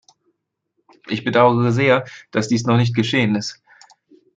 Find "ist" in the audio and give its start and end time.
3.35-3.61